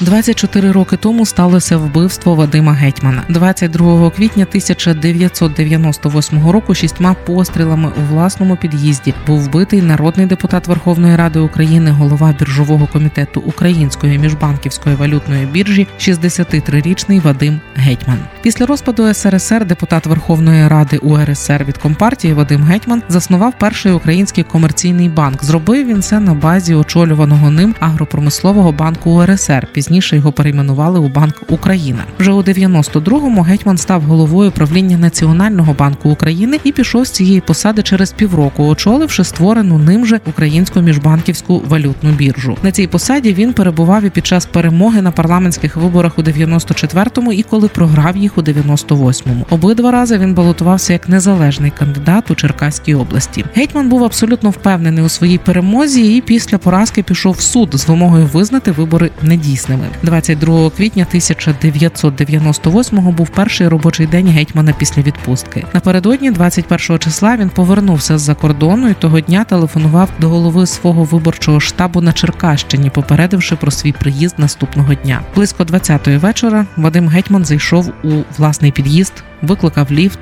24 0.00 0.72
роки 0.72 0.96
тому 0.96 1.26
сталося 1.26 1.76
вбивство 1.76 2.34
Вадима 2.34 2.72
Гетьмана. 2.72 3.22
22 3.28 4.10
квітня 4.10 4.46
1998 4.48 6.50
року. 6.50 6.74
Шістьма 6.74 7.14
пострілами 7.14 7.88
у 7.88 8.14
власному 8.14 8.56
під'їзді 8.56 9.14
був 9.26 9.40
вбитий 9.40 9.82
народний 9.82 10.26
депутат 10.26 10.66
Верховної 10.66 11.16
Ради 11.16 11.38
України, 11.38 11.90
голова 11.90 12.34
біржового 12.38 12.86
комітету 12.86 13.42
Української 13.46 14.18
міжбанківської 14.18 14.96
валютної 14.96 15.46
біржі, 15.46 15.86
63-річний 15.98 17.22
Вадим 17.22 17.60
Гетьман. 17.74 18.18
Після 18.42 18.66
розпаду 18.66 19.14
СРСР 19.14 19.66
депутат 19.66 20.06
Верховної 20.06 20.68
Ради 20.68 20.98
УРСР 20.98 21.64
від 21.64 21.78
компартії 21.78 22.34
Вадим 22.34 22.62
Гетьман 22.62 23.02
заснував 23.08 23.54
перший 23.58 23.92
український 23.92 24.44
комерційний 24.44 25.08
банк. 25.08 25.44
Зробив 25.44 25.86
він 25.86 26.02
це 26.02 26.20
на 26.20 26.34
базі 26.34 26.74
очолюваного 26.74 27.50
ним 27.50 27.74
агропромислового 27.80 28.72
банку 28.72 29.10
УРСР. 29.10 29.66
Пізніше 29.90 30.16
його 30.16 30.32
перейменували 30.32 30.98
у 30.98 31.08
Банк 31.08 31.34
Україна. 31.48 32.04
Вже 32.18 32.32
у 32.32 32.42
92-му 32.42 33.42
гетьман 33.42 33.78
став 33.78 34.02
головою 34.02 34.50
правління 34.50 34.98
Національного 34.98 35.72
банку 35.72 36.10
України 36.10 36.58
і 36.64 36.72
пішов 36.72 37.06
з 37.06 37.10
цієї 37.10 37.40
посади 37.40 37.82
через 37.82 38.12
півроку, 38.12 38.64
очоливши 38.64 39.24
створену 39.24 39.78
ним 39.78 40.06
же 40.06 40.20
українську 40.26 40.80
міжбанківську 40.80 41.62
валютну 41.68 42.10
біржу. 42.10 42.56
На 42.62 42.70
цій 42.72 42.86
посаді 42.86 43.32
він 43.32 43.52
перебував 43.52 44.04
і 44.04 44.10
під 44.10 44.26
час 44.26 44.46
перемоги 44.46 45.02
на 45.02 45.10
парламентських 45.10 45.76
виборах 45.76 46.18
у 46.18 46.22
94-му 46.22 47.32
і 47.32 47.42
коли 47.42 47.68
програв 47.68 48.16
їх 48.16 48.38
у 48.38 48.42
98-му. 48.42 49.46
Обидва 49.50 49.90
рази 49.90 50.18
він 50.18 50.34
балотувався 50.34 50.92
як 50.92 51.08
незалежний 51.08 51.72
кандидат 51.78 52.30
у 52.30 52.34
Черкаській 52.34 52.94
області. 52.94 53.44
Гетьман 53.54 53.88
був 53.88 54.04
абсолютно 54.04 54.50
впевнений 54.50 55.04
у 55.04 55.08
своїй 55.08 55.38
перемозі 55.38 56.16
і 56.16 56.20
після 56.20 56.58
поразки 56.58 57.02
пішов 57.02 57.32
в 57.32 57.40
суд 57.40 57.70
з 57.74 57.88
вимогою 57.88 58.26
визнати 58.26 58.70
вибори 58.70 59.10
недійсними. 59.22 59.79
22 60.02 60.70
квітня 60.70 61.06
1998-го 61.14 63.12
був 63.12 63.28
перший 63.28 63.68
робочий 63.68 64.06
день 64.06 64.28
гетьмана 64.28 64.72
після 64.78 65.02
відпустки. 65.02 65.64
Напередодні, 65.74 66.30
21 66.30 66.98
числа, 66.98 67.36
він 67.36 67.48
повернувся 67.48 68.18
з-за 68.18 68.34
кордону 68.34 68.88
і 68.88 68.94
того 68.94 69.20
дня 69.20 69.44
телефонував 69.44 70.08
до 70.20 70.28
голови 70.28 70.66
свого 70.66 71.04
виборчого 71.04 71.60
штабу 71.60 72.00
на 72.00 72.12
Черкащині, 72.12 72.90
попередивши 72.90 73.56
про 73.56 73.70
свій 73.70 73.92
приїзд 73.92 74.38
наступного 74.38 74.94
дня. 74.94 75.20
Близько 75.34 75.64
20-ї 75.64 76.18
вечора 76.18 76.66
Вадим 76.76 77.08
Гетьман 77.08 77.44
зайшов 77.44 77.92
у 78.04 78.08
власний 78.38 78.72
під'їзд, 78.72 79.12
викликав 79.42 79.92
ліфт. 79.92 80.18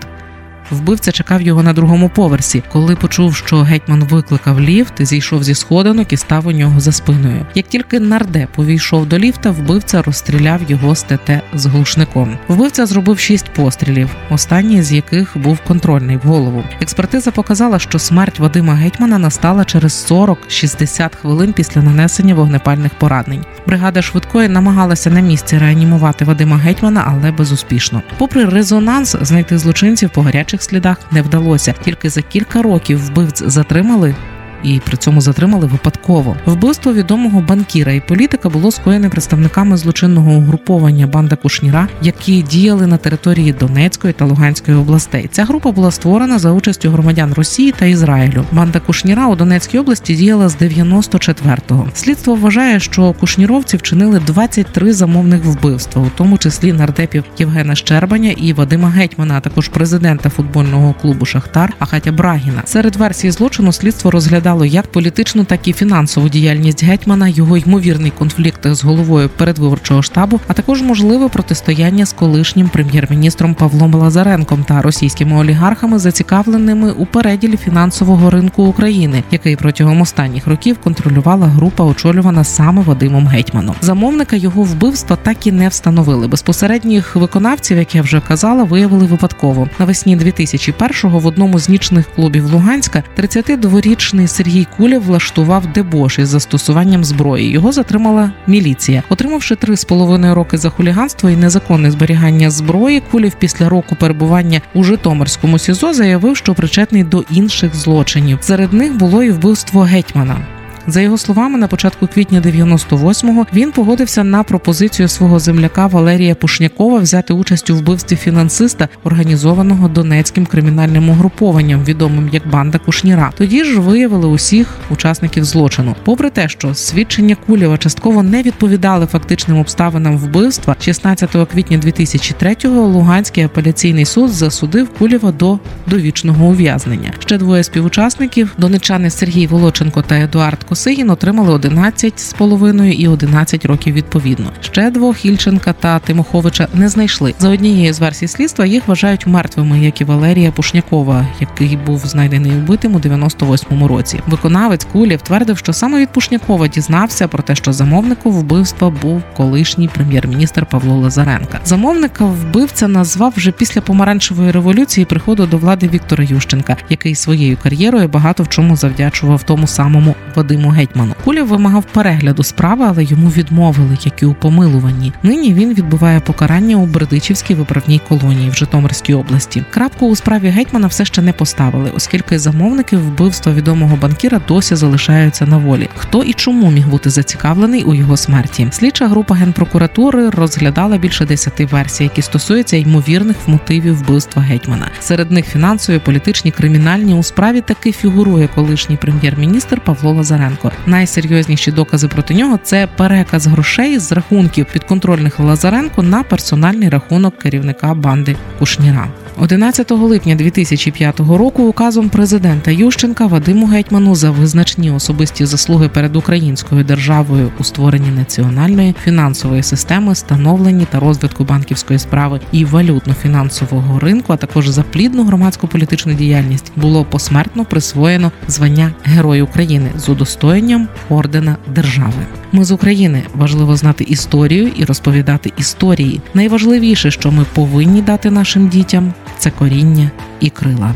Вбивця 0.71 1.13
чекав 1.13 1.43
його 1.43 1.63
на 1.63 1.73
другому 1.73 2.09
поверсі. 2.09 2.63
Коли 2.73 2.97
почув, 2.97 3.37
що 3.37 3.63
гетьман 3.63 4.05
викликав 4.05 4.61
ліфт, 4.61 5.07
зійшов 5.07 5.45
зі 5.45 5.55
сходинок 5.55 6.13
і 6.13 6.17
став 6.17 6.47
у 6.47 6.53
нього 6.53 6.81
за 6.81 6.93
спиною. 6.93 7.47
Як 7.55 7.67
тільки 7.67 8.01
нардеп 8.01 8.59
увійшов 8.59 9.07
до 9.07 9.19
ліфта, 9.19 9.51
вбивця 9.51 10.03
розстріляв 10.03 10.61
його 10.69 10.95
з 10.95 11.03
ТТ 11.03 11.31
з 11.55 11.67
глушником. 11.67 12.39
Вбивця 12.49 12.87
зробив 12.87 13.19
шість 13.19 13.51
пострілів, 13.53 14.11
останній 14.31 14.83
з 14.83 14.93
яких 14.93 15.39
був 15.39 15.59
контрольний 15.67 16.17
в 16.17 16.21
голову. 16.21 16.65
Експертиза 16.81 17.31
показала, 17.31 17.79
що 17.79 17.99
смерть 17.99 18.39
Вадима 18.39 18.75
Гетьмана 18.75 19.19
настала 19.19 19.65
через 19.65 20.07
40-60 20.11 21.17
хвилин 21.21 21.53
після 21.53 21.83
нанесення 21.83 22.35
вогнепальних 22.35 22.95
поранень. 22.95 23.45
Бригада 23.67 24.03
швидкої 24.03 24.49
намагалася 24.49 25.11
на 25.11 25.21
місці 25.21 25.59
реанімувати 25.59 26.25
Вадима 26.25 26.57
Гетьмана, 26.57 27.05
але 27.07 27.31
безуспішно. 27.33 28.03
Попри 28.19 28.45
резонанс, 28.45 29.17
знайти 29.21 29.59
злочинців 29.59 30.11
по 30.11 30.23
гарячих 30.23 30.58
слідах 30.63 30.99
не 31.11 31.23
вдалося. 31.23 31.75
Тільки 31.85 32.11
за 32.11 32.23
кілька 32.23 32.63
років 32.63 33.07
вбивць 33.07 33.43
затримали 33.47 34.15
і 34.63 34.81
при 34.85 34.97
цьому 34.97 35.21
затримали 35.21 35.67
випадково. 35.67 36.37
Вбивство 36.47 36.93
відомого 36.93 37.41
банкіра 37.41 37.93
і 37.93 38.01
політика 38.01 38.49
було 38.49 38.71
скоєне 38.71 39.09
представниками 39.09 39.77
злочинного 39.77 40.33
угруповання 40.33 41.07
банда 41.07 41.37
Кушніра, 41.37 41.89
які 42.03 42.43
діяли 42.43 42.87
на 42.87 42.97
території 42.97 43.53
Донецької 43.53 44.13
та 44.13 44.25
Луганської 44.25 44.77
областей. 44.77 45.29
Ця 45.33 45.45
група 45.45 45.71
була 45.71 45.91
створена 45.91 46.39
за 46.39 46.53
участю 46.53 46.91
громадян 46.91 47.33
Росії 47.33 47.73
та 47.79 47.87
Ізраїлю. 47.87 48.45
Банда 48.53 48.81
Кушніра 48.81 49.27
у 49.29 49.37
Донецькій 49.37 49.79
області 49.79 50.15
діяла 50.15 50.49
з 50.49 50.57
94-го. 50.57 51.89
Слідство 51.95 52.35
вважає, 52.35 52.81
що 52.81 53.13
кушніровці 53.13 53.77
вчинили 53.77 54.21
23 54.27 54.93
замовних 54.93 55.45
вбивства, 55.45 56.03
у 56.03 56.11
тому 56.17 56.39
числі 56.39 56.73
нардепів 56.73 57.25
Євгена 57.39 57.75
Щербаня 57.75 58.31
і 58.31 58.53
Вадима 58.53 58.89
Гетьмана, 58.89 59.35
а 59.37 59.41
також 59.41 59.69
президента 59.69 60.31
футбольного 60.31 60.95
клубу 61.03 61.27
Шахтар 61.27 61.73
Ахатя 61.79 62.13
Брагіна. 62.13 62.63
Серед 62.65 62.97
версій 62.97 63.31
злочину 63.31 63.73
слідство 63.73 64.11
розглядає 64.11 64.48
розглядало 64.49 64.65
як 64.65 64.87
політичну, 64.87 65.45
так 65.45 65.69
і 65.69 65.73
фінансову 65.73 66.29
діяльність 66.29 66.85
гетьмана, 66.85 67.29
його 67.29 67.57
ймовірний 67.57 68.11
конфлікт 68.11 68.67
з 68.67 68.85
головою 68.85 69.29
передвиборчого 69.29 70.03
штабу, 70.03 70.41
а 70.49 70.53
також 70.53 70.83
можливе 70.83 71.29
протистояння 71.29 72.07
з 72.07 72.13
колишнім 72.13 72.69
прем'єр-міністром 72.69 73.55
Павлом 73.55 73.95
Лазаренком 73.95 74.65
та 74.65 74.83
російськими 74.83 75.37
олігархами, 75.37 75.99
зацікавленими 75.99 76.93
у 76.93 77.07
переділі 77.07 77.57
фінансового 77.57 78.31
ринку 78.31 78.63
України, 78.63 79.23
який 79.31 79.57
протягом 79.57 80.01
останніх 80.01 80.47
років 80.47 80.79
контролювала 80.79 81.47
група, 81.47 81.85
очолювана 81.85 82.45
саме 82.45 82.83
Вадимом 82.83 83.27
Гетьманом. 83.27 83.75
Замовника 83.81 84.37
його 84.37 84.63
вбивства 84.63 85.17
так 85.23 85.47
і 85.47 85.53
не 85.53 85.69
встановили. 85.69 86.29
Безпосередніх 86.29 87.17
виконавців, 87.17 87.79
як 87.79 87.95
я 87.95 88.03
вже 88.03 88.21
казала, 88.21 88.65
виявили 88.65 89.07
випадково 89.07 89.69
навесні 89.79 90.17
2001-го 90.17 91.19
в 91.19 91.27
одному 91.27 91.59
з 91.59 91.69
нічних 91.69 92.07
клубів 92.15 92.53
Луганська 92.53 93.03
32-річний 93.19 94.29
Сергій 94.39 94.67
Куля 94.77 94.99
влаштував 94.99 95.67
дебош 95.67 96.19
із 96.19 96.29
застосуванням 96.29 97.05
зброї. 97.05 97.51
Його 97.51 97.73
затримала 97.73 98.31
міліція, 98.47 99.03
отримавши 99.09 99.55
три 99.55 99.77
з 99.77 99.85
половиною 99.85 100.35
роки 100.35 100.59
за 100.59 100.71
хуліганство 100.71 101.31
і 101.31 101.37
незаконне 101.37 101.91
зберігання 101.91 102.51
зброї. 102.51 103.03
Кулів 103.11 103.35
після 103.39 103.69
року 103.69 103.97
перебування 104.01 104.61
у 104.75 104.85
Житомирському 104.85 105.59
СІЗО 105.59 105.93
заявив, 105.93 106.37
що 106.37 106.55
причетний 106.55 107.05
до 107.05 107.25
інших 107.31 107.75
злочинів. 107.75 108.39
Серед 108.41 108.73
них 108.73 108.97
було 108.97 109.23
і 109.23 109.31
вбивство 109.31 109.81
гетьмана. 109.81 110.58
За 110.91 111.01
його 111.01 111.19
словами, 111.19 111.59
на 111.59 111.69
початку 111.69 112.07
квітня 112.07 112.41
98-го 112.41 113.47
він 113.55 113.73
погодився 113.73 114.25
на 114.25 114.43
пропозицію 114.43 115.09
свого 115.09 115.39
земляка 115.39 115.87
Валерія 115.87 116.35
Пушнякова 116.35 116.99
взяти 116.99 117.33
участь 117.33 117.71
у 117.71 117.77
вбивстві 117.77 118.17
фінансиста, 118.17 118.89
організованого 119.05 119.89
донецьким 119.89 120.47
кримінальним 120.47 121.11
угрупованням, 121.11 121.85
відомим 121.85 122.31
як 122.33 122.51
банда 122.51 122.79
Кушніра. 122.79 123.33
Тоді 123.39 123.65
ж 123.65 123.81
виявили 123.81 124.27
усіх 124.27 124.75
учасників 124.91 125.45
злочину. 125.45 125.97
Попри 126.05 126.31
те, 126.31 126.49
що 126.49 126.75
свідчення 126.75 127.37
Кулєва 127.47 127.79
частково 127.79 128.23
не 128.23 128.43
відповідали 128.43 129.07
фактичним 129.07 129.59
обставинам 129.59 130.19
вбивства, 130.19 130.77
16 130.81 131.37
квітня 131.53 131.79
2003-го 131.79 132.81
Луганський 132.87 133.45
апеляційний 133.45 134.05
суд 134.05 134.31
засудив 134.31 134.89
Кулєва 134.89 135.33
до 135.33 135.59
довічного 135.87 136.47
ув'язнення. 136.47 137.13
Ще 137.19 137.39
двоє 137.39 137.65
співучасників 137.65 138.55
донечани 138.59 139.11
Сергій 139.11 139.47
Волоченко 139.47 140.03
та 140.03 140.21
Едуард 140.21 140.65
Кос. 140.65 140.78
Косигін 140.79 141.11
отримали 141.11 141.53
11 141.53 142.21
з 142.21 142.33
половиною 142.33 142.93
і 142.93 143.09
11 143.09 143.65
років 143.65 143.95
відповідно. 143.95 144.53
Ще 144.61 144.91
двох 144.91 145.25
Ільченка 145.25 145.73
та 145.73 145.99
Тимоховича 145.99 146.69
не 146.75 146.89
знайшли. 146.89 147.35
За 147.39 147.49
однією 147.49 147.95
з 147.95 148.01
версій 148.01 148.29
слідства 148.29 148.67
їх 148.67 148.89
вважають 148.89 149.27
мертвими, 149.27 149.81
як 149.81 150.01
і 150.01 150.05
Валерія 150.05 150.53
Пушнякова, 150.53 151.27
який 151.41 151.77
був 151.77 151.99
знайдений 152.07 152.53
убитим 152.53 152.95
у 152.95 152.99
98-му 152.99 153.89
році. 153.89 154.21
Виконавець 154.27 154.85
Кулів 154.93 155.23
твердив, 155.23 155.59
що 155.59 155.73
саме 155.73 156.01
від 156.01 156.09
Пушнякова 156.09 156.69
дізнався 156.69 157.29
про 157.29 157.43
те, 157.43 157.55
що 157.55 157.73
замовником 157.73 158.33
вбивства 158.33 158.91
був 158.91 159.23
колишній 159.37 159.89
прем'єр-міністр 159.89 160.67
Павло 160.67 160.97
Лазаренка. 160.97 161.61
Замовника 161.65 162.25
вбивця 162.25 162.89
назвав 162.89 163.33
вже 163.37 163.51
після 163.51 163.81
помаранчевої 163.81 164.51
революції 164.51 165.05
приходу 165.05 165.47
до 165.47 165.59
влади 165.59 165.89
Віктора 165.89 166.25
Ющенка, 166.25 166.77
який 166.89 167.15
своєю 167.15 167.59
кар'єрою 167.63 168.09
багато 168.09 168.43
в 168.43 168.49
чому 168.49 168.77
завдячував 168.77 169.43
тому 169.43 169.67
самому 169.67 170.15
Вадиму 170.35 170.68
самому 170.69 170.71
гетьману. 170.71 171.15
Кулів 171.25 171.47
вимагав 171.47 171.85
перегляду 171.85 172.43
справи, 172.43 172.85
але 172.89 173.05
йому 173.05 173.29
відмовили, 173.29 173.99
як 174.03 174.23
і 174.23 174.27
у 174.27 174.35
помилуванні. 174.35 175.13
Нині 175.23 175.55
він 175.55 175.75
відбуває 175.75 176.21
покарання 176.21 176.77
у 176.77 176.87
Бердичівській 176.87 177.55
виправній 177.55 178.01
колонії 178.09 178.51
в 178.51 178.55
Житомирській 178.55 179.15
області. 179.15 179.65
Крапку 179.71 180.07
у 180.07 180.17
справі 180.17 180.49
гетьмана 180.49 180.87
все 180.87 181.05
ще 181.05 181.23
не 181.23 181.33
поставили, 181.33 181.91
оскільки 181.97 182.39
замовники 182.39 182.97
вбивства 182.97 183.53
відомого 183.53 183.97
банкіра 183.97 184.41
досі 184.49 184.75
залишаються 184.75 185.47
на 185.47 185.57
волі. 185.57 185.89
Хто 185.97 186.23
і 186.23 186.33
чому 186.33 186.71
міг 186.71 186.89
бути 186.89 187.11
зацікавлений 187.11 187.83
у 187.83 187.95
його 187.95 188.17
смерті? 188.17 188.69
Слідча 188.71 189.09
група 189.09 189.35
генпрокуратури 189.35 190.31
розглядала 190.31 190.99
більше 190.99 191.25
десяти 191.25 191.67
версій, 191.67 192.05
які 192.05 192.23
стосуються 192.23 192.77
ймовірних 192.77 193.37
мотивів 193.47 193.99
вбивства 193.99 194.43
гетьмана. 194.43 194.91
Серед 195.01 195.31
них 195.31 195.47
фінансові, 195.47 195.99
політичні, 195.99 196.51
кримінальні 196.51 197.15
у 197.15 197.23
справі 197.23 197.61
таки 197.61 197.93
фігурує 197.93 198.49
колишній 198.55 198.97
прем'єр-міністр 198.97 199.81
Павло 199.81 200.13
Лазаренко. 200.13 200.58
Лазаренко. 200.65 200.91
Найсерйозніші 200.91 201.73
докази 201.73 202.09
проти 202.09 202.35
нього 202.35 202.59
це 202.63 202.89
переказ 202.97 203.47
грошей 203.47 203.99
з 203.99 204.13
рахунків 204.13 204.67
підконтрольних 204.73 205.41
Лазаренко 205.41 206.03
на 206.03 206.23
персональний 206.23 206.89
рахунок 206.89 207.39
керівника 207.39 207.95
банди 207.95 208.37
Кушніра. 208.59 209.09
11 209.41 209.91
липня 209.91 210.35
2005 210.35 211.21
року 211.21 211.63
указом 211.63 212.09
президента 212.09 212.71
Ющенка 212.71 213.27
Вадиму 213.27 213.67
Гетьману 213.67 214.15
за 214.15 214.31
визначні 214.31 214.91
особисті 214.91 215.47
заслуги 215.47 215.89
перед 215.89 216.17
українською 216.17 216.85
державою 216.85 217.53
у 217.59 217.65
створенні 217.65 218.11
національної 218.11 218.95
фінансової 219.05 219.63
системи, 219.63 220.15
становленні 220.15 220.87
та 220.91 221.01
розвитку 221.01 221.45
банківської 221.45 221.99
справи 221.99 222.41
і 222.53 222.65
валютно-фінансового 222.65 223.99
ринку, 223.99 224.33
а 224.33 224.37
також 224.37 224.69
за 224.69 224.83
плідну 224.83 225.25
громадську 225.25 225.69
політичну 225.69 226.15
діяльність 226.15 226.73
було 226.77 227.05
посмертно 227.05 227.65
присвоєно 227.65 228.33
звання 228.49 228.93
Герой 229.05 229.43
України 229.43 229.91
з 229.97 230.09
удостоєнням 230.09 230.89
ордена 231.09 231.57
держави. 231.75 232.27
Ми 232.53 232.65
з 232.65 232.71
України 232.71 233.23
важливо 233.35 233.77
знати 233.77 234.05
історію 234.05 234.71
і 234.77 234.85
розповідати 234.85 235.53
історії. 235.57 236.21
Найважливіше, 236.35 237.11
що 237.11 237.31
ми 237.31 237.45
повинні 237.55 238.03
дати 238.03 238.31
нашим 238.31 238.69
дітям, 238.69 239.15
це 239.39 239.51
коріння 239.51 240.11
і 240.41 240.51
крила. 240.51 240.95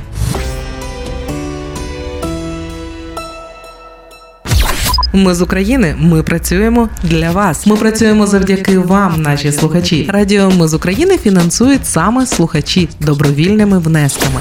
Ми 5.12 5.34
з 5.34 5.42
України. 5.42 5.94
Ми 5.98 6.22
працюємо 6.22 6.88
для 7.02 7.30
вас. 7.30 7.66
Ми 7.66 7.76
працюємо 7.76 8.26
завдяки 8.26 8.78
вам, 8.78 9.22
наші 9.22 9.52
слухачі. 9.52 10.10
Радіо 10.12 10.50
Ми 10.50 10.68
з 10.68 10.74
України 10.74 11.18
фінансують 11.18 11.86
саме 11.86 12.26
слухачі 12.26 12.88
добровільними 13.00 13.78
внесками. 13.78 14.40